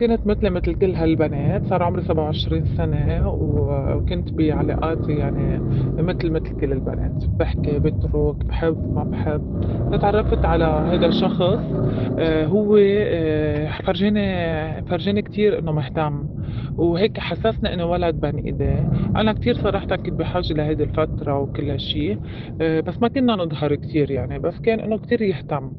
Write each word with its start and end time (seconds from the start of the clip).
كنت 0.00 0.26
مثلي 0.26 0.50
مثل 0.50 0.74
كل 0.74 0.94
هالبنات، 0.94 1.66
صار 1.66 1.82
عمري 1.82 2.02
27 2.02 2.64
سنة 2.64 3.28
وكنت 3.28 4.28
بعلاقات 4.34 5.08
يعني 5.08 5.62
مثل 5.98 6.30
مثل 6.30 6.52
كل 6.60 6.72
البنات، 6.72 7.22
باحكي، 7.38 7.78
باترك، 7.78 8.36
بحب، 8.48 8.78
ما 8.90 9.04
بحب، 9.04 9.46
فتعرّفت 9.90 10.44
على 10.44 10.64
هيدا 10.88 11.06
الشخص 11.06 11.60
آآ 12.18 12.46
هو 12.46 12.76
آآ 12.76 13.70
فرجاني 13.84 14.82
فرجاني 14.82 15.22
كتير 15.22 15.58
إنه 15.58 15.72
مهتم، 15.72 16.28
وهيك 16.76 17.20
حسّسني 17.20 17.74
إنه 17.74 17.84
ولد 17.86 18.14
بين 18.20 18.36
إيديه، 18.38 18.88
أنا 19.16 19.32
كتير 19.32 19.54
صراحةً 19.54 19.86
كنت 19.96 20.10
بحاجة 20.14 20.52
لهيدي 20.52 20.82
الفترة 20.82 21.38
وكل 21.40 21.70
هالشي، 21.70 22.12
آآ 22.60 22.80
بس 22.80 23.02
ما 23.02 23.08
كنّا 23.08 23.36
نضهر 23.36 23.74
كتير 23.76 24.10
يعني، 24.10 24.38
بس 24.38 24.58
كان 24.60 24.80
إنه 24.80 24.98
كتير 24.98 25.22
يهتم. 25.22 25.74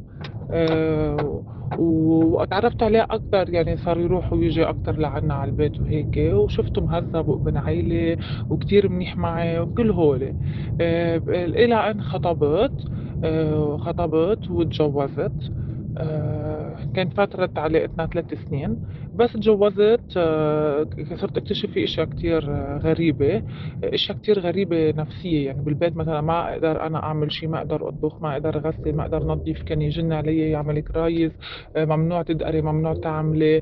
آآ 0.52 1.42
واتعرّفت 1.78 2.84
عليه 2.84 3.08
أكتر 3.10 3.50
يعني 3.50 3.78
صار 3.78 4.00
يروح 4.00 4.34
وييجي 4.34 4.64
أكتر 4.70 4.98
لعنا 4.98 5.34
على 5.34 5.50
البيت 5.50 5.82
وهيك، 5.82 6.18
وشُفته 6.18 6.82
مهذّب 6.82 7.28
وابن 7.28 7.58
عيلة 7.58 8.18
وكتير 8.50 8.90
منيح 8.90 9.18
معي 9.18 9.60
وكل 9.60 9.92
هول. 9.92 10.34
آآ 10.82 11.18
ب 11.18 11.30
إلى 11.30 11.76
أن 11.92 12.02
خطبت، 12.02 12.74
آآ 13.24 13.78
خطبت 13.82 14.50
واتجوّزت. 14.50 15.52
آآ 16.78 16.86
كانت 16.94 17.14
فترة 17.14 17.50
علاقتنا 17.58 18.06
3 18.06 18.36
سنين، 18.36 18.78
بس 19.14 19.36
اتجوّزت 19.36 20.02
ك 20.98 21.14
صرت 21.16 21.38
أكتشف 21.38 21.72
في 21.72 21.84
أشيا 21.84 22.06
كتير 22.06 22.52
آه، 22.52 22.78
غريبة، 22.78 23.42
أشيا 23.84 24.16
كتير 24.16 24.40
غريبة 24.40 24.92
نفسية، 24.92 25.46
يعني 25.46 25.62
بالبيت 25.62 25.98
مثلًا 25.98 26.22
ما 26.22 26.52
أقدر 26.54 26.82
أنا 26.88 27.04
أعمل 27.04 27.32
شي، 27.32 27.48
ما 27.48 27.58
أقدر 27.58 27.88
أطبخ، 27.90 28.22
ما 28.22 28.34
أقدر 28.34 28.58
أغسّل، 28.58 28.94
ما 28.94 29.04
أقدر 29.04 29.24
نضّف، 29.24 29.62
كان 29.64 29.82
يجن 29.82 30.14
علي 30.14 30.50
يعمل 30.52 30.80
كرايز، 30.82 31.32
آآ 31.76 31.86
ممنوع 31.86 32.22
تدقري، 32.22 32.62
ممنوع 32.62 32.94
تعملي، 32.94 33.62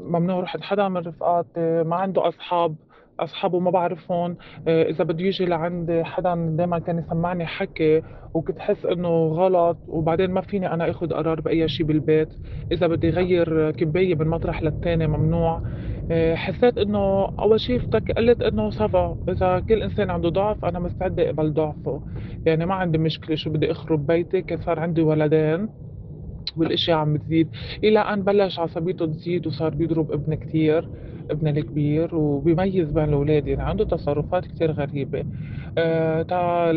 ممنوع 0.00 0.40
روح 0.40 0.56
حدا 0.56 0.88
من 0.88 0.96
رفقاتي، 0.96 1.82
ما 1.84 1.96
عنده 1.96 2.28
أصحاب. 2.28 2.76
أصحابه 3.20 3.58
ما 3.60 3.70
باعرفهم، 3.70 4.36
آآ 4.68 4.82
إذا 4.84 5.04
بده 5.04 5.24
ييجي 5.24 5.44
لعند 5.46 6.02
حدًا 6.04 6.54
دايمًا 6.58 6.78
كان 6.78 6.98
يسمّعني 6.98 7.46
حكي 7.46 8.02
وكنت 8.34 8.58
أحس 8.58 8.86
إنه 8.86 9.08
غلط، 9.28 9.78
وبعدين 9.86 10.30
ما 10.30 10.40
فيني 10.40 10.72
أنا 10.74 10.90
آخُد 10.90 11.12
قرار 11.12 11.40
بأي 11.40 11.68
شي 11.68 11.84
بالبيت، 11.84 12.32
إذا 12.72 12.86
بدي 12.86 13.10
غيّر 13.10 13.70
كباية 13.70 14.14
من 14.14 14.26
مطرح 14.26 14.62
للتاني 14.62 15.06
ممنوع، 15.06 15.62
آآ 16.10 16.36
حسّيت 16.36 16.78
إنه 16.78 17.28
أول 17.40 17.60
شي 17.60 17.76
افتك 17.76 18.10
قُلت 18.12 18.42
ça 18.74 18.86
va 18.92 19.16
إذا 19.28 19.60
كل 19.60 19.82
إنسان 19.82 20.10
عنده 20.10 20.28
ضعف 20.28 20.64
أنا 20.64 20.78
مستعدة 20.78 21.22
أقبل 21.26 21.52
ضعفه، 21.52 22.02
يعني 22.44 22.66
ما 22.66 22.74
عندي 22.74 22.98
مشكلة 22.98 23.36
شو 23.36 23.50
بدي 23.50 23.70
أخرب 23.70 24.06
بيتي، 24.06 24.42
كان 24.42 24.58
صار 24.58 24.80
عندي 24.80 25.02
ولدين. 25.02 25.68
والأشياء 26.58 26.96
عم 26.98 27.12
بتزيد، 27.14 27.50
إلى 27.84 27.98
أن 28.00 28.22
بلّش 28.24 28.58
عصبيته 28.58 29.06
تزيد 29.06 29.46
وصار 29.46 29.74
بيضرب 29.74 30.12
ابني 30.12 30.36
كتير، 30.36 30.88
ابني 31.30 31.50
الكبير 31.50 32.14
وبيميّز 32.14 32.90
بين 32.90 33.04
الولاد، 33.04 33.46
يعني 33.46 33.62
عنده 33.62 33.84
تصرفات 33.84 34.46
كتير 34.46 34.72
غريبة. 34.72 35.24
آآ 35.78 36.22
تا 36.22 36.36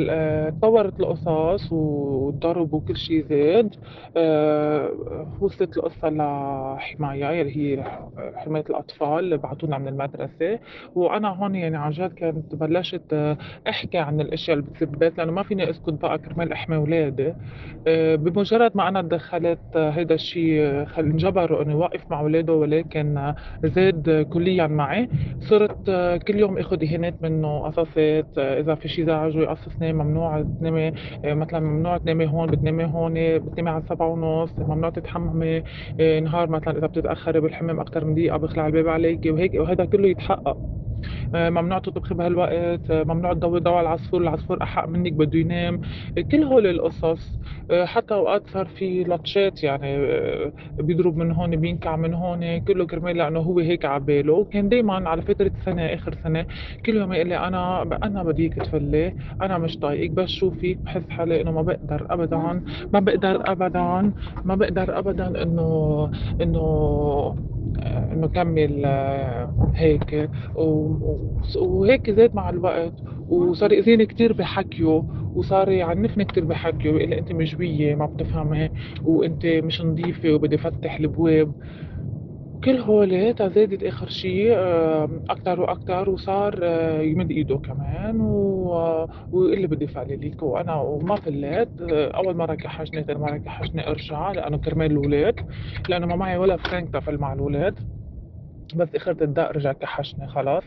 آآ 0.10 0.48
اتطوّرت 0.50 1.00
القصص 1.00 1.72
والضرب 1.72 2.74
وكل 2.74 2.98
شي 2.98 3.24
زاد، 3.24 3.76
آآ 4.18 4.92
وصلت 5.40 5.78
القصّة 5.78 6.10
لحماية 6.10 7.26
يلّي 7.26 7.56
هي 7.58 7.84
حماية 8.36 8.64
الأطفال، 8.70 9.38
بعتونا 9.38 9.78
من 9.78 9.88
المدرسة، 9.88 10.60
وأنا 10.96 11.30
هون 11.30 11.56
يعني 11.56 11.78
عن 11.78 11.92
جد 11.92 12.14
كنت 12.20 12.56
بلّشت 12.56 13.14
آه، 13.14 13.38
أحكي 13.70 13.98
عن 13.98 14.22
الأشيا 14.22 14.54
اللي 14.54 14.66
بالبيت، 14.82 15.18
لإنه 15.18 15.32
ما 15.32 15.44
فيني 15.44 15.70
أسكت 15.70 15.90
بقى 15.94 16.20
كرمال 16.20 16.52
أحمي 16.52 16.78
ولادي. 16.78 17.34
آآ 17.88 18.16
بمجرّد 18.16 18.72
ما 18.78 18.88
أنا 18.88 19.00
اتدخّلت 19.00 19.71
آه، 19.76 19.90
هيدا 19.90 20.16
الشي 20.16 20.86
خل 20.86 21.04
انجبروا 21.06 21.62
إنه 21.64 21.72
يوقّف 21.72 22.06
مع 22.10 22.22
ولاده 22.22 22.54
ولكن 22.54 23.34
زاد 23.64 24.26
كليًا 24.30 24.68
معي، 24.68 25.08
صرت 25.40 25.90
كل 26.28 26.36
يوم 26.36 26.58
آخُد 26.58 26.84
إهانات 26.84 27.18
منّه، 27.22 27.60
قصصات، 27.68 28.28
إذا 28.38 28.76
في 28.76 28.88
شي 28.88 29.06
زعجه 29.06 29.38
يقصّصني، 29.40 29.94
ممنوع 29.94 30.46
تنامي 30.60 30.92
مثلًا 31.26 31.60
ممنوع 31.60 31.98
تنامي 31.98 32.26
هون، 32.28 32.50
بتنامي 32.50 32.86
هون، 32.86 33.14
بتنامي 33.40 33.70
على 33.70 33.82
7:30 33.90 34.50
ممنوع 34.68 34.90
تتحمّمي، 34.90 35.64
نهار 36.24 36.50
مثلًا 36.50 36.78
إذا 36.78 36.88
بتتأخّري 36.88 37.40
بالحمام 37.40 37.80
أكتر 37.80 38.06
من 38.06 38.14
دقيقة 38.14 38.38
بيخلع 38.38 38.68
الباب 38.68 38.88
عليكِ 38.88 39.20
وهيك 39.26 39.54
وهيدا 39.54 39.86
كلّه 39.86 40.08
يتحقّق. 40.08 40.58
آآ 41.36 41.50
ممنوع 41.50 41.80
تطبخي 41.80 42.16
بهالوقت، 42.16 42.92
آه، 42.92 43.04
ممنوع 43.04 43.34
تضوّي 43.34 43.60
ضوء 43.60 43.74
على 43.74 43.82
العصفور، 43.88 44.22
العصفور 44.22 44.64
أحق 44.64 44.88
منِّك 44.88 45.14
بده 45.14 45.40
ينام، 45.40 45.80
كل 46.32 46.44
هول 46.44 46.68
القصص، 46.68 47.40
آآ 47.72 47.86
حتى 47.86 48.14
أوقات 48.14 48.48
صار 48.48 48.66
في 48.68 49.04
لطشات 49.04 49.64
يعني 49.64 49.98
بيضرب 50.78 51.18
من 51.18 51.32
هون، 51.32 51.56
بينكع 51.56 51.96
من 51.96 52.14
هون، 52.14 52.58
كلّه 52.60 52.86
كرمال 52.86 53.18
لإنه 53.18 53.40
هو 53.40 53.60
هيك 53.60 53.86
على 53.86 54.00
باله، 54.04 54.34
وكان 54.34 54.70
دايمًا 54.70 55.10
على 55.10 55.22
فترة 55.22 55.52
سنة 55.66 55.86
آخر 55.86 56.16
سنة 56.24 56.46
كل 56.86 56.96
يوم 56.96 57.14
يقول 57.14 57.28
لي: 57.28 57.38
"أنا 57.38 57.84
ب 57.84 57.94
أنا 57.94 58.24
بديك 58.24 58.54
تفلّي، 58.60 59.14
أنا 59.42 59.58
مش 59.58 59.78
طايقك، 59.78 60.12
بس 60.12 60.30
شوفِك 60.30 60.80
باحس 60.86 61.10
حالي 61.10 61.42
إنه 61.42 61.52
ما 61.52 61.62
باقدر 61.62 62.06
أبدًا، 62.10 62.62
ما 62.94 63.00
باقدر 63.00 63.42
أبدًا، 63.52 64.14
ما 64.44 64.56
باقدر 64.56 64.98
أبدًا 65.00 65.44
إنه 65.44 66.10
إنه 66.42 66.60
آآ 67.80 68.14
إنه 68.14 68.28
كمّل 68.28 68.86
هيك." 69.76 70.30
وهيك 71.56 72.10
زاد 72.10 72.36
مع 72.36 72.50
الوقت، 72.50 72.94
وصار 73.28 73.72
يأذيني 73.74 74.06
كتير 74.06 74.34
بحكيه، 74.34 75.06
وصار 75.34 75.70
يعنفني 75.72 76.26
كتير 76.26 76.46
بحكيه، 76.46 76.90
ويقول 76.90 77.10
لي: 77.10 77.18
"أنتِ 77.20 77.32
مجبية، 77.32 77.96
ما 77.96 78.06
بتفهمي، 78.06 78.70
وأنتِ 79.04 79.46
مش 79.46 79.82
نضيفة، 79.82 80.30
وبدي 80.34 80.58
فتح 80.58 81.00
البواب." 81.00 81.54
كل 82.64 82.78
هول 82.78 83.34
تا 83.34 83.48
زادت 83.48 83.84
آخر 83.84 84.08
شي 84.10 84.56
آآ 84.58 85.24
أكتر 85.30 85.60
وأكتر، 85.62 86.10
وصار 86.10 86.60
آه، 86.64 87.02
يمد 87.02 87.32
إيده 87.32 87.58
كمان 87.58 88.22
ويقول 88.22 89.62
لي: 89.62 89.68
"بدي 89.68 89.88
فعلي 89.88 90.32
وأنا 90.42 90.76
وما 90.76 91.16
فلّيت، 91.16 91.74
أول 91.82 92.36
مرّة 92.38 92.56
كحّجني، 92.56 93.04
تاني 93.04 93.20
مرّة 93.20 93.38
كحّجني 93.38 93.88
أرجع، 93.88 94.32
لإنه 94.32 94.58
كرمال 94.58 94.92
الولاد، 94.92 95.36
لإنه 95.90 96.06
ما 96.08 96.16
معي 96.16 96.38
ولا 96.38 96.58
فرنك 96.58 96.90
تافل 96.90 97.18
مع 97.18 97.34
الولاد. 97.34 97.80
بس 98.76 98.96
آخرة 98.96 99.24
الدق 99.24 99.52
رجع 99.52 99.72
كحّشني 99.74 100.28
خلاص، 100.28 100.64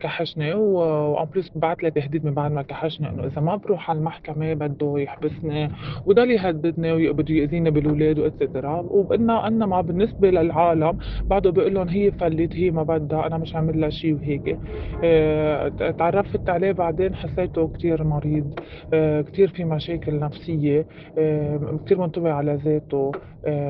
كحّشني 0.00 0.54
و 0.54 1.16
وen 1.16 1.26
plus 1.28 1.48
بعت 1.54 1.82
لي 1.82 1.90
تهديد 1.90 2.24
من 2.24 2.34
بعد 2.34 2.52
ما 2.52 2.62
كحّشني 2.62 3.08
إنه 3.10 3.24
إذا 3.24 3.40
ما 3.42 3.56
باروح 3.56 3.90
على 3.90 3.98
المحكمة 3.98 4.52
بده 4.54 4.94
يحبسني، 4.96 5.68
وضل 6.06 6.30
يهددني 6.30 6.92
وي 6.92 7.12
بده 7.12 7.34
يأذيني 7.34 7.70
بالولاد 7.70 8.20
وEtcetera 8.30 8.64
وبإنّا 8.64 9.46
إنّما 9.48 9.80
بالنسبة 9.80 10.30
للعالم 10.30 10.96
بعده 11.28 11.50
بيقول 11.50 11.74
لهم 11.74 11.88
هي 11.88 12.10
فلّت، 12.10 12.56
هي 12.56 12.70
ما 12.70 12.82
بدها، 12.82 13.26
أنا 13.26 13.38
مش 13.38 13.54
عامل 13.56 13.80
لها 13.80 13.90
شي 13.90 14.12
وهيك. 14.14 14.58
آآ 15.04 15.68
ت 15.68 15.82
اتعرّفت 15.82 16.48
عليه 16.50 16.72
بعدين 16.72 17.14
حسّيته 17.14 17.68
كتير 17.68 18.04
مريض، 18.04 18.54
آآ 18.92 19.22
كتير 19.22 19.48
في 19.48 19.64
مشاكل 19.64 20.18
نفسية، 20.18 20.86
آآ 21.18 21.78
كتير 21.86 21.98
منطوي 21.98 22.30
على 22.30 22.54
ذاته، 22.54 23.12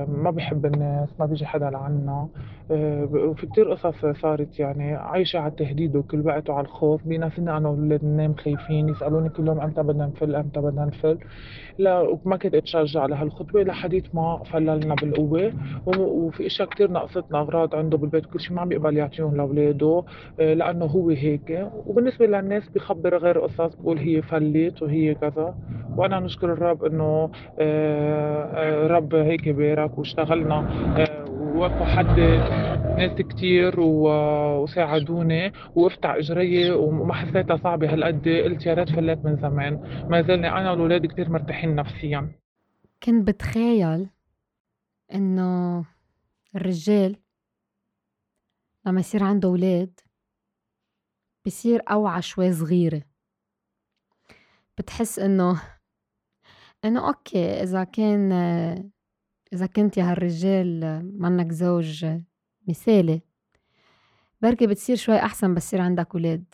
ما 0.08 0.30
بيحب 0.30 0.66
الناس، 0.66 1.08
ما 1.18 1.26
بييجي 1.26 1.46
حدا 1.46 1.70
لعنّا. 1.70 2.28
وفي 2.72 3.46
كتير 3.46 3.72
قصص 3.72 4.06
صارت 4.06 4.58
يعني 4.58 4.94
عايشة 4.94 5.38
على 5.38 5.50
التهديد 5.50 5.96
وكل 5.96 6.26
وقت 6.26 6.50
وعلى 6.50 6.64
الخوف، 6.64 7.06
بينزلني 7.06 7.56
أنا 7.56 7.68
والولاد 7.68 8.04
ننام 8.04 8.34
خايفين، 8.34 8.88
يسألوني 8.88 9.28
كل 9.28 9.46
يوم 9.46 9.60
إمتى 9.60 9.82
بدنا 9.82 10.06
نفل، 10.06 10.34
إمتى 10.34 10.60
بدنا 10.60 10.84
نفل، 10.84 11.18
لا 11.78 11.98
وما 12.00 12.36
كنت 12.36 12.54
أتشجع 12.54 13.06
لهالخطوة 13.06 13.62
لحديت 13.62 14.14
ما 14.14 14.42
فلّلنا 14.44 14.94
بالقوة، 14.94 15.52
وفي 15.86 16.46
أشيا 16.46 16.64
كتير 16.64 16.90
ناقصتنا 16.90 17.40
أغراض 17.40 17.74
عنده 17.74 17.98
بالبيت 17.98 18.26
كل 18.26 18.40
شي 18.40 18.54
ما 18.54 18.60
عم 18.60 18.68
بيقبل 18.68 18.96
يعطيهم 18.96 19.36
لولاده، 19.36 20.04
آآ 20.40 20.54
لإنه 20.54 20.84
هو 20.84 21.10
هيك، 21.10 21.68
وبالنسبة 21.86 22.26
للناس 22.26 22.68
بيخبّر 22.68 23.16
غير 23.18 23.38
قصص 23.40 23.76
بيقول 23.76 23.98
هي 23.98 24.22
فلّت 24.22 24.82
وهي 24.82 25.14
كذا، 25.14 25.54
وأنا 25.96 26.20
نشكر 26.20 26.52
الرب 26.52 26.84
إنه 26.84 27.30
آآ 27.58 28.44
آآ 28.54 28.86
الرب 28.86 29.14
هيك 29.14 29.48
بارك 29.48 29.98
واشتغلنا 29.98 30.64
ووقفوا 31.54 31.86
حدّي 31.86 32.36
ناس 32.98 33.18
كتير. 33.18 33.80
وساعدوني 34.62 35.52
وقفت 35.74 36.06
على 36.06 36.18
إجري 36.20 36.70
وما 36.70 37.14
حسيتها 37.14 37.56
صعبة 37.56 37.92
هالقد 37.92 38.28
قلت 38.28 38.66
يا 38.66 38.74
ريت 38.74 38.90
فليت 38.90 39.18
من 39.24 39.36
زمان 39.36 39.74
ما 40.10 40.22
زلني 40.22 40.48
أنا 40.48 40.70
والولاد 40.70 41.06
كتير 41.06 41.30
مرتاحين 41.30 41.74
نفسيا 41.74 42.32
كنت 43.02 43.28
بتخيل 43.28 44.08
إنه 45.14 45.84
الرجال 46.56 47.16
لمّا 48.86 49.00
يصير 49.00 49.24
عنده 49.24 49.48
ولاد 49.48 50.00
بصير 51.46 51.82
أوعى 51.90 52.22
شوي 52.22 52.52
صغيرة، 52.52 53.02
بتحس 54.78 55.18
إنه 55.18 55.62
إنه 56.84 57.08
أوكي 57.08 57.62
إذا 57.62 57.84
كان 57.84 58.32
إذا 59.52 59.66
كنت 59.66 59.96
يا 59.96 60.12
هالرجال 60.12 60.80
منّك 61.20 61.52
زوج 61.52 62.06
مثالي 62.68 63.20
بركي 64.42 64.66
بتصير 64.66 64.96
شوي 64.96 65.16
أحسن 65.16 65.54
بس 65.54 65.64
يصير 65.66 65.80
عندك 65.80 66.14
ولاد، 66.14 66.44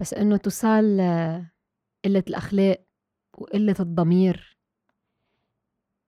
بس 0.00 0.14
إنه 0.14 0.36
توصل 0.36 0.98
قلة 2.04 2.24
الأخلاق 2.28 2.84
وقلة 3.38 3.74
الضمير. 3.80 4.58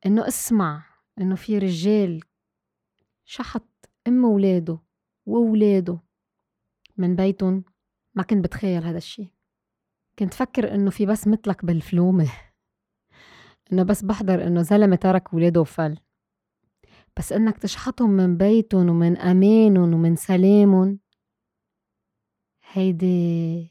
إنه 0.07 0.29
اسمع 0.29 0.85
إنه 1.19 1.35
في 1.35 1.59
رجال 1.59 2.21
شحط 3.25 3.91
أم 4.09 4.25
ولاده 4.25 4.79
وولاده 5.27 6.01
من 6.97 7.17
بيتُن 7.17 7.63
ما 8.15 8.23
كنت 8.23 8.45
بتخيّل 8.45 8.85
هيدا 8.85 8.99
الشّي، 8.99 9.33
كنت 10.19 10.35
فكّر 10.35 10.75
إنّو 10.75 10.91
في 10.91 11.07
بس 11.07 11.29
متلك 11.29 11.65
بالفلومة. 11.65 12.50
إنّو 13.73 13.85
بس 13.85 14.03
بحضر 14.05 14.47
إنّو 14.47 14.63
زلمة 14.63 14.97
ترك 14.97 15.35
ولاده 15.35 15.61
وفل، 15.61 15.99
بس 17.17 17.33
إنّك 17.33 17.59
تشحطُن 17.59 18.11
من 18.11 18.37
بيتُن 18.37 18.89
ومن 18.89 19.17
أمانٌ 19.19 19.79
ومن 19.79 20.17
سلامٌ 20.17 20.99
هيدي 22.73 23.71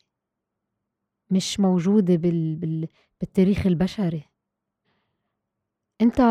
مش 1.31 1.59
موجودة 1.59 2.15
بال 2.15 2.55
بال 2.55 2.87
بالتاريخ 3.21 3.65
البشري، 3.67 4.23
إنت 6.01 6.21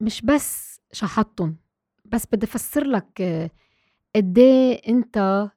مش 0.00 0.22
بس 0.22 0.80
شحطُّن 0.92 1.56
بس 2.04 2.26
بدّي 2.32 2.46
فسّرلك 2.46 3.22
أدّيه 4.16 4.80
إنت 4.88 5.48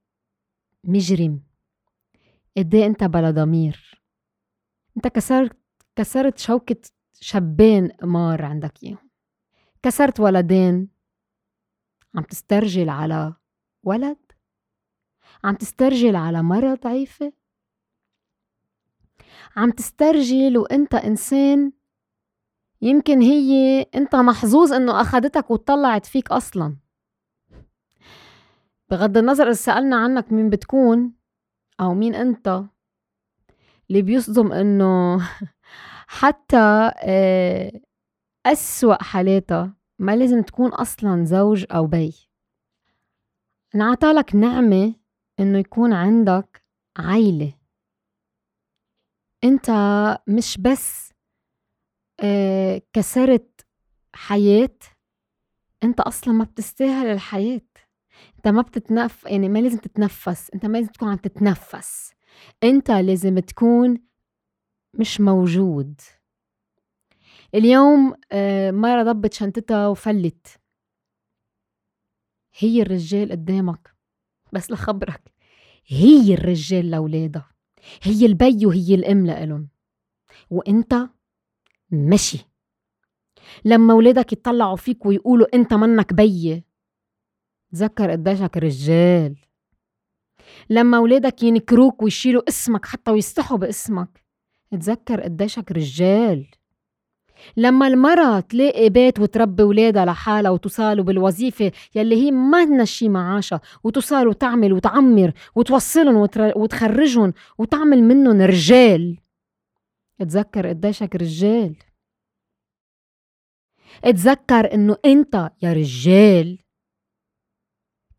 مجرم، 0.84 1.44
أدّيه 2.58 2.86
إنت 2.86 3.04
بلا 3.04 3.32
ضمير، 3.32 4.04
إنت 4.98 5.08
كسرت 5.08 5.58
كسرت 5.96 6.38
شوكة 6.38 6.82
شبّين 7.24 7.92
أمار 8.04 8.46
عندك 8.46 8.84
ياهُن، 8.84 9.10
كسرت 9.84 10.20
ولدين 10.20 10.90
عم 12.16 12.24
تسترجل 12.24 12.90
على 12.90 13.34
ولد؟ 13.84 14.18
عم 15.44 15.56
تسترجل 15.56 16.16
على 16.16 16.44
مرا 16.44 16.74
ضعيفة؟ 16.76 17.34
عم 19.56 19.72
تسترجل 19.72 20.58
وإنت 20.58 20.96
إنسان 20.96 21.72
يمكن 22.82 23.22
هيّ 23.22 23.82
إنت 23.96 24.16
محظوظ 24.16 24.74
إنّو 24.74 24.92
أخدتك 24.92 25.52
واتطلّعت 25.52 26.06
فيك 26.06 26.32
أصلاً، 26.32 26.78
بغض 28.90 29.18
النّظر 29.18 29.44
إذا 29.44 29.54
سألنا 29.54 29.96
عنّك 29.96 30.32
مين 30.32 30.50
بتكون 30.50 31.14
أو 31.80 31.94
مين 31.94 32.16
إنت 32.16 32.64
اللي 33.90 34.02
بيصدُم 34.02 34.52
إنّو 34.52 35.20
حتّى 36.12 36.92
أسوأ 38.46 39.04
حالاتا 39.04 39.74
ما 40.00 40.16
لازم 40.16 40.42
تكون 40.42 40.70
أصلاً 40.70 41.26
زوج 41.26 41.66
أو 41.72 41.88
بي، 41.88 42.14
انعطالك 43.76 44.36
نعمة 44.36 44.96
إنّو 45.40 45.58
يكون 45.60 45.94
عندك 45.94 46.64
عيلة، 46.98 47.54
إنت 49.44 49.70
مش 50.28 50.58
بس 50.58 51.14
كسرت 52.94 53.66
حياة 54.16 54.70
إنت 55.84 56.00
أصلاً 56.00 56.34
ما 56.34 56.44
بتستاهل 56.44 57.08
الحياة، 57.08 57.62
إنت 58.38 58.48
ما 58.48 58.62
بتتنف 58.62 59.24
يعني 59.26 59.50
ما 59.50 59.60
لازم 59.60 59.78
تتنفّس 59.78 60.52
إنت 60.56 60.66
ما 60.66 60.78
لازم 60.78 60.92
تكون 60.92 61.10
عم 61.10 61.18
تتنفّس، 61.18 62.12
إنت 62.64 62.92
لازم 62.92 63.40
تكون 63.40 63.98
مش 64.94 65.22
موجود، 65.22 66.02
اليوم 67.56 68.14
مرا 68.82 69.04
ضبّت 69.04 69.34
شنطتا 69.34 69.88
وفلّت. 69.88 70.48
هيّ 72.60 72.82
الرجّال 72.82 73.32
أدّامك 73.32 73.96
بس 74.54 74.72
لخبرك. 74.72 75.22
هيّ 75.88 76.34
الرجّال 76.34 76.92
لولادا، 76.92 77.44
هيّ 78.04 78.26
البي 78.26 78.66
وهيّ 78.66 78.96
الأم 78.96 79.26
لإلُن 79.26 79.68
وإنت 80.50 81.10
مشي، 81.92 82.40
لمّا 83.66 83.94
ولادك 83.94 84.34
يطلّعوا 84.34 84.76
فيك 84.76 85.06
ويقولوا 85.06 85.56
إنت 85.56 85.74
منّك 85.74 86.14
بيي 86.14 86.64
تذكّر 87.74 88.14
أديشك 88.14 88.58
رجّال، 88.58 89.36
لمّا 90.70 91.00
ولادك 91.00 91.44
ينكروك 91.44 92.04
ويشيلوا 92.04 92.50
اسمك 92.50 92.86
حتّى 92.86 93.12
ويستحوا 93.12 93.58
بي 93.58 93.70
اسمك 94.74 94.82
تذكّر 94.82 95.26
أديشك 95.26 95.72
رجّال، 95.72 96.46
لمّا 97.58 97.88
المرا 97.88 98.40
تلاقي 98.40 98.90
بيت 98.90 99.20
وتربّي 99.20 99.64
ولادا 99.64 100.06
لحالا 100.06 100.50
وتوصلوا 100.50 101.04
بالوظيفة 101.04 101.72
يلّي 101.96 102.16
هيّ 102.16 102.32
مَنّا 102.32 102.86
شي 102.86 103.10
معاشا 103.10 103.60
وتوصل 103.84 104.28
وتعمل 104.28 104.74
وتعمّر 104.74 105.32
وتوصّلُن 105.56 106.16
وتر 106.16 106.52
وتخرّجُن 106.58 107.34
وتعمل 107.58 108.04
منُّن 108.04 108.42
رجال. 108.42 109.18
تذكّر 110.20 110.70
أديشك 110.70 111.16
رجّال، 111.16 111.76
تذكّر 114.04 114.74
إنّو 114.74 114.94
إنت 115.06 115.52
يا 115.62 115.74
رجّال 115.74 116.60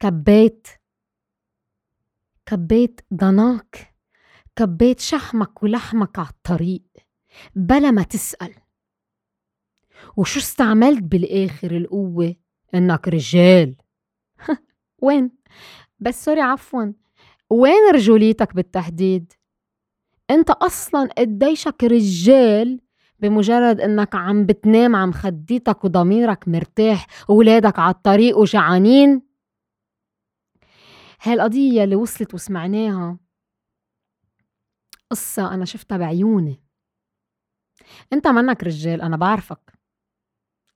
كبّيت 0.01 0.67
كبّيت 2.47 3.01
ضناك، 3.15 3.92
كبّيت 4.57 5.01
شحمك 5.01 5.63
ولحمك 5.63 6.19
عالطّريق 6.19 6.83
بلا 7.57 7.91
ما 7.91 8.03
تسأل، 8.03 8.55
وشو 10.17 10.41
استعملت 10.41 11.03
بالآخر 11.03 11.77
القوّة؟ 11.77 12.35
إنّك 12.75 13.09
رجّال 13.09 13.77
وين؟ 15.03 15.31
بس 16.01 16.25
سوري 16.25 16.41
عفواً 16.41 16.93
وين 17.51 17.95
رجوليتك 17.95 18.55
بالتحديد؟ 18.55 19.33
إنت 20.31 20.51
أصلاً 20.51 21.09
أديشك 21.19 21.85
رجّال 21.85 22.81
بي 23.19 23.29
مُجرّد 23.29 23.81
إنّك 23.81 24.15
عم 24.15 24.47
بتنام 24.47 24.97
عمخدّيتك 24.97 25.85
وضميرك 25.85 26.49
مرتاح 26.49 27.07
وولادك 27.29 27.79
عالطّريق 27.79 28.39
وجوعانين؟ 28.39 29.23
هاي 31.23 31.35
القضيّة 31.35 31.83
يلّي 31.83 31.97
وصلت 31.97 32.35
وسمعناها 32.35 33.19
قصّة 35.13 35.55
أنا 35.55 35.65
شفتا 35.65 35.97
بعيوني، 35.97 36.63
إنت 38.13 38.27
منّك 38.27 38.65
رجّال 38.65 39.03
أنا 39.03 39.17
بعرفك. 39.17 39.73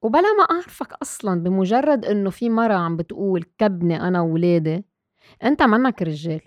وبلا 0.02 0.32
ما 0.38 0.42
أعرفك 0.50 0.92
أصلاً 0.92 1.42
بي 1.42 1.50
مُجرّد 1.50 2.04
إنّو 2.04 2.30
في 2.30 2.50
مرا 2.50 2.74
عم 2.74 2.96
بتقول 2.96 3.44
كبني 3.58 4.00
أنا 4.00 4.20
وولادي 4.20 4.84
إنت 5.44 5.62
منّك 5.62 6.02
رجّال، 6.02 6.42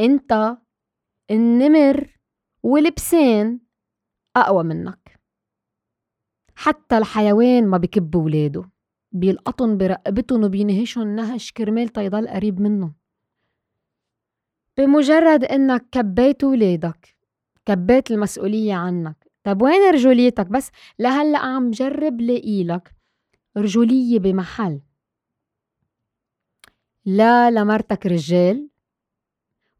إنت 0.00 0.56
النّمر 1.30 2.18
والبسين 2.64 3.60
أقوى 4.36 4.64
منّك، 4.64 5.20
حتّى 6.54 6.98
الحيوان 6.98 7.66
ما 7.66 7.78
بيكب 7.78 8.14
ولاده. 8.14 8.70
بيلقطُن 9.12 9.78
بي 9.78 9.86
رقبتُن 9.86 10.44
وبينهشُن 10.44 11.06
نهش 11.08 11.52
كرمال 11.52 11.88
تا 11.88 12.02
يضل 12.02 12.28
قريب 12.28 12.60
منُّن، 12.60 12.92
بي 14.80 14.86
مُجرّد 14.86 15.44
إنّك 15.44 15.86
كبّيت 15.92 16.44
ولادك 16.44 17.16
كبّيت 17.66 18.10
المسؤوليّة 18.10 18.74
عنّك. 18.74 19.16
طب 19.44 19.62
وين 19.62 19.90
رجوليتك؟ 19.94 20.46
بس 20.46 20.70
لهلّأ 20.98 21.38
عم 21.38 21.70
جرّب 21.70 22.20
لاقيلك 22.20 22.94
رجوليّة 23.56 24.18
بي 24.18 24.32
محل 24.32 24.80
لا 27.04 27.50
لمرتك 27.50 28.06
رجّال 28.06 28.68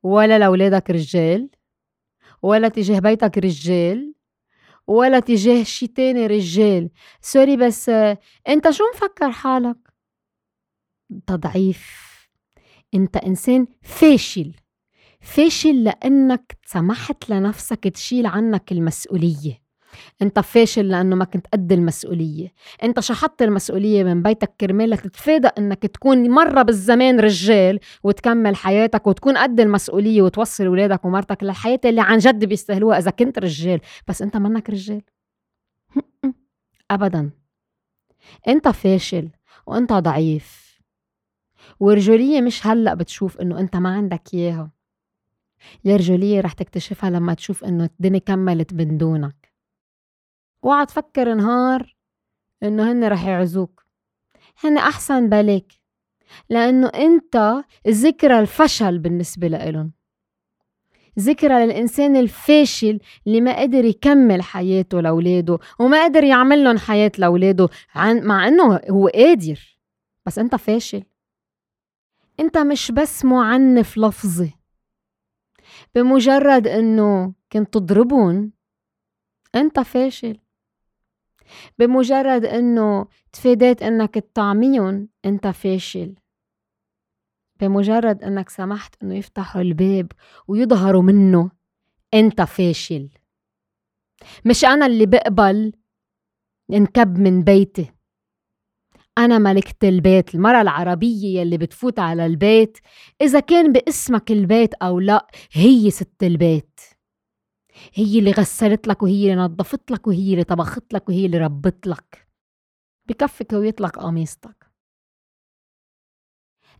ولا 0.02 0.38
لولادك 0.38 0.90
رجّال 0.90 1.50
ولا 2.42 2.69
تجاه 2.69 2.99
بيتك 2.99 3.38
رجّال 3.38 4.14
ولا 4.87 5.21
تجاه 5.21 5.62
شي 5.62 5.87
تاني 5.87 6.26
رجّال. 6.26 6.90
sorry 7.20 7.56
بس 7.57 7.88
إنت 8.49 8.71
شو 8.71 8.85
مفكّر 8.95 9.30
حالك؟ 9.30 9.76
إنت 11.11 11.33
ضعيف، 11.33 12.11
إنت 12.95 13.16
إنسان 13.16 13.66
فاشل، 13.83 14.52
فاشل 15.20 15.84
لإنّك 15.84 16.56
سمحت 16.66 17.30
لنفسك 17.30 17.88
تشيل 17.88 18.26
عنّك 18.26 18.72
المسؤوليّة، 18.72 19.60
إنت 20.22 20.38
فاشل 20.40 20.88
لإنّو 20.88 21.16
ما 21.16 21.24
كنت 21.24 21.46
قد 21.52 21.72
المسؤوليّة، 21.72 22.52
إنت 22.84 23.00
شحطت 23.00 23.42
المسؤوليّة 23.42 24.04
من 24.04 24.22
بيتك 24.22 24.52
كرمال 24.60 24.98
تتفادى 24.98 25.48
إنّك 25.48 25.78
تكون 25.86 26.30
مرّة 26.30 26.62
بالزّمان 26.62 27.20
رجّال 27.20 27.80
وتكمّل 28.04 28.56
حياتك 28.56 29.06
وتكون 29.06 29.36
قد 29.38 29.60
المسؤوليّة 29.60 30.22
وتوصّل 30.22 30.68
ولادك 30.68 31.04
ومرتك 31.04 31.42
للحياة 31.44 31.80
الّي 31.84 32.00
عنجد 32.00 32.44
بيستاهلوها 32.44 32.98
إذا 32.98 33.10
كنت 33.10 33.38
رجّال. 33.38 33.80
بس 34.08 34.22
إنت 34.22 34.36
منّك 34.36 34.70
رجّال. 34.70 35.02
أبداً. 36.90 37.30
إنت 38.48 38.68
فاشل 38.68 39.28
وإنت 39.66 39.92
ضعيف. 39.92 40.70
والرجوليّة 41.80 42.40
مش 42.40 42.66
هلّأ 42.66 42.94
بتشوف 42.94 43.38
إنّو 43.40 43.58
إنت 43.58 43.76
ما 43.76 43.88
عندك 43.90 44.34
ياها 44.34 44.70
الرجوليّة 45.86 46.40
رح 46.40 46.52
تكتشفها 46.52 47.10
لمّا 47.10 47.34
تشوف 47.34 47.64
إنّو 47.64 47.84
الدنيا 47.84 48.18
كمّلت 48.18 48.74
من 48.74 48.98
دونك، 48.98 49.52
اوعى 50.64 50.86
تفكّر 50.86 51.34
نهار 51.34 51.96
إنّو 52.62 52.82
هنّي 52.82 53.08
رح 53.08 53.26
يعزوك. 53.26 53.84
هنّي 54.64 54.80
أحسن 54.80 55.28
بلاك 55.28 55.72
لإنّو 56.50 56.86
إنت 56.88 57.64
ذكرى 57.88 58.38
الفشل 58.38 58.98
بالنّسبة 58.98 59.48
لإلُن، 59.48 59.90
ذكرى 61.18 61.66
للإنسان 61.66 62.16
الفاشل 62.16 63.00
اللي 63.26 63.40
ما 63.40 63.60
قدر 63.62 63.84
يكمّل 63.84 64.42
حياته 64.42 65.00
لولاده 65.00 65.58
وما 65.78 66.04
قدر 66.04 66.24
يعملُّن 66.24 66.78
حياة 66.78 67.12
لولاده 67.18 67.68
عن 67.94 68.20
مع 68.24 68.48
إنّو 68.48 68.80
هوّ 68.90 69.08
قادر. 69.08 69.78
بس 70.26 70.38
أنت 70.38 70.54
فاشل. 70.54 71.02
أنت 72.40 72.58
مش 72.58 72.90
بس 72.90 73.24
معنف 73.24 73.98
لفظي. 73.98 74.59
بمجرد 75.94 76.66
إنه 76.66 77.35
كنت 77.52 77.75
تضربهم 77.75 78.52
أنت 79.54 79.80
فاشل. 79.80 80.38
بمجرد 81.78 82.44
إنه 82.44 83.06
تفاديت 83.32 83.82
إنك 83.82 84.14
تطعميهم 84.14 85.09
أنت 85.25 85.47
فاشل. 85.47 86.14
بمجرد 87.61 88.23
إنك 88.25 88.49
سمحت 88.49 89.02
إنه 89.02 89.14
يفتحوا 89.14 89.62
الباب 89.62 90.12
ويظهروا 90.49 91.02
منه 91.02 91.50
أنت 92.14 92.42
فاشل. 92.42 93.09
مش 94.44 94.64
أنا 94.64 94.87
اللي 94.87 95.06
بقبل 95.06 95.73
إنكب 96.73 97.18
من 97.18 97.44
بيتي. 97.44 97.92
أنا 99.18 99.38
ملكة 99.38 99.88
البيت. 99.88 100.34
المرأة 100.34 100.62
العربية 100.62 101.40
يلي 101.40 101.58
بتفوت 101.58 101.98
على 101.98 102.26
البيت 102.26 102.78
إذا 103.22 103.40
كان 103.40 103.72
باسمك 103.72 104.30
البيت 104.30 104.74
أو 104.74 105.00
لا 105.00 105.26
هي 105.52 105.90
ست 105.90 106.22
البيت. 106.22 106.80
هي 107.94 108.18
اللي 108.18 108.30
غسلت 108.30 108.88
لك 108.88 109.02
وهي 109.02 109.32
اللي 109.32 109.42
نظفت 109.42 109.90
لك 109.90 110.06
وهي 110.06 110.32
اللي 110.32 110.44
طبخت 110.44 110.94
لك 110.94 111.08
وهي 111.08 111.26
اللي 111.26 111.38
ربت 111.38 111.86
لك. 111.86 112.28
بكفي 113.08 113.44
كويت 113.44 113.80
لك 113.80 113.98
قميصتك. 113.98 114.70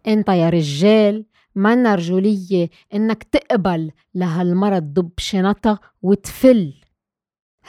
أنت 0.07 0.29
يا 0.29 0.51
رجال 0.51 1.27
منا 1.55 1.95
رجولية 1.95 2.71
إنك 2.95 3.23
تقبل 3.23 3.93
لهالمرة 4.15 4.79
تضب 4.79 5.13
شنطها 5.19 5.79
وتفل. 6.03 6.80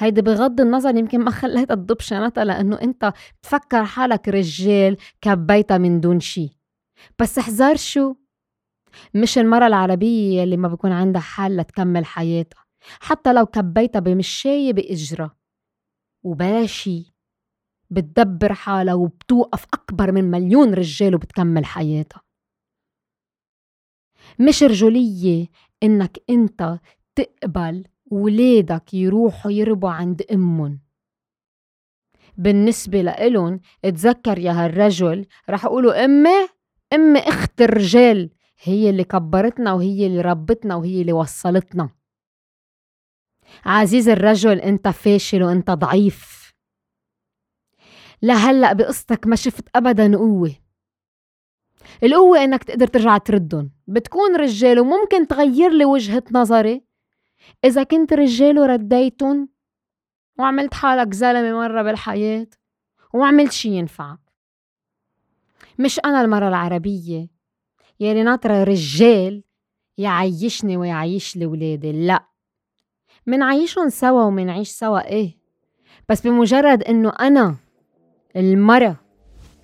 هيدي 0.01 0.21
بغض 0.21 0.61
النظر 0.61 0.95
يمكن 0.95 1.19
ما 1.19 1.31
خليتها 1.41 1.75
تضب 1.75 1.99
شنطها 1.99 2.43
لأنه 2.43 2.81
أنت 2.81 3.13
بتفكر 3.41 3.85
حالك 3.85 4.27
رجال 4.27 4.97
كبيتها 5.21 5.77
من 5.77 5.99
دون 5.99 6.19
شي. 6.19 6.57
بس 7.19 7.37
احذر 7.37 7.75
شو؟ 7.75 8.15
مش 9.13 9.37
المرة 9.37 9.67
العربية 9.67 10.43
اللي 10.43 10.57
ما 10.57 10.67
بكون 10.67 10.91
عندها 10.91 11.21
حال 11.21 11.57
لتكمل 11.57 12.05
حياتها. 12.05 12.65
حتى 12.99 13.33
لو 13.33 13.45
كبيتها 13.45 13.99
بمشاية 13.99 14.73
بإجرة. 14.73 15.37
وبلا 16.23 16.65
شي 16.65 17.13
بتدبر 17.89 18.53
حالها 18.53 18.93
وبتوقف 18.93 19.65
أكبر 19.73 20.11
من 20.11 20.31
مليون 20.31 20.73
رجال 20.73 21.15
وبتكمل 21.15 21.65
حياتها. 21.65 22.21
مش 24.39 24.63
رجولية 24.63 25.47
إنك 25.83 26.17
أنت 26.29 26.79
تقبل 27.15 27.85
ولادك 28.11 28.93
يروحوا 28.93 29.51
يربوا 29.51 29.89
عند 29.89 30.21
أمهم. 30.21 30.79
بالنسبة 32.37 33.01
لإلن 33.01 33.59
اتذكر 33.85 34.39
يا 34.39 34.51
هالرجل 34.51 35.25
رح 35.49 35.65
يقولوا 35.65 36.05
أمي 36.05 36.47
أمي 36.93 37.19
أخت 37.19 37.61
الرجال 37.61 38.29
هي 38.63 38.89
اللي 38.89 39.03
كبرتنا 39.03 39.73
وهي 39.73 40.07
اللي 40.07 40.21
ربتنا 40.21 40.75
وهي 40.75 41.01
اللي 41.01 41.13
وصلتنا. 41.13 41.89
عزيز 43.65 44.09
الرجل 44.09 44.59
أنت 44.59 44.87
فاشل 44.87 45.43
وأنت 45.43 45.71
ضعيف. 45.71 46.53
لهلأ 48.21 48.73
بقصتك 48.73 49.27
ما 49.27 49.35
شفت 49.35 49.69
ابدا 49.75 50.17
قوة. 50.17 50.55
القوة 52.03 52.43
إنك 52.43 52.63
تقدر 52.63 52.87
ترجع 52.87 53.17
تردن 53.17 53.69
بتكون 53.87 54.35
رجال 54.35 54.79
وممكن 54.79 55.27
تغير 55.27 55.71
لي 55.71 55.85
وجهة 55.85 56.23
نظري. 56.31 56.90
إذا 57.65 57.83
كنت 57.83 58.13
رجال 58.13 58.59
ورديتن 58.59 59.47
وعملت 60.39 60.73
حالك 60.73 61.13
زلمة 61.13 61.53
مرة 61.59 61.81
بالحياة 61.81 62.47
وعملت 63.13 63.51
شي 63.51 63.69
ينفعك. 63.69 64.19
مش 65.79 65.99
أنا 66.05 66.21
المرة 66.21 66.47
العربية 66.47 67.27
يلي 67.99 68.23
ناطرة 68.23 68.63
رجال 68.63 69.43
يعيشني 69.97 70.77
ويعيش 70.77 71.37
لي 71.37 71.45
ولادي 71.45 71.91
لا. 71.91 72.25
منعيشهم 73.27 73.89
سوا 73.89 74.23
ومنعيش 74.23 74.69
سوا 74.69 75.07
إيه؟ 75.07 75.37
بس 76.09 76.21
بمجرد 76.27 76.83
إنه 76.83 77.09
أنا 77.19 77.55
المرة 78.35 78.95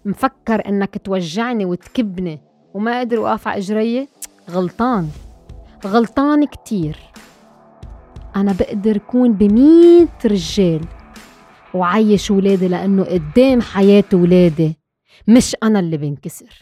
مفكر 0.05 0.67
إنك 0.69 0.98
توجعني 0.98 1.65
وتكبني 1.65 2.39
وما 2.74 2.91
قادر 2.91 3.19
وقف 3.19 3.48
على 3.48 3.57
إجري 3.57 4.07
غلطان. 4.50 5.10
غلطان 5.86 6.46
كتير. 6.46 6.98
أنا 8.38 8.56
بقدر 8.60 8.98
كون 8.98 9.34
بمية 9.34 10.08
رجال 10.25 10.82
وعيش 11.74 12.32
ولادي 12.32 12.67
لأنه 12.67 13.03
قدام 13.03 13.62
حياة 13.62 14.03
ولادي 14.13 14.77
مش 15.27 15.56
أنا 15.63 15.79
اللي 15.79 15.98
بنكسر 15.98 16.62